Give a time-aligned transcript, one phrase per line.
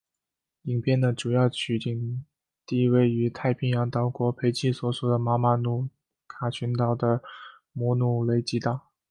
[0.63, 2.25] 影片的主要取景
[2.65, 5.89] 地位于太平洋岛国斐济所属的马马努
[6.27, 7.21] 卡群岛的
[7.71, 8.89] 摩努雷基岛。